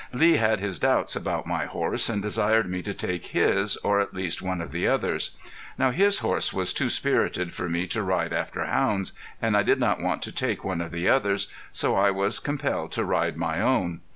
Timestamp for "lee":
0.11-0.37